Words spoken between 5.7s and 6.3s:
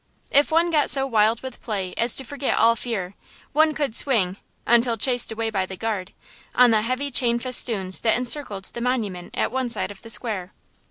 guard,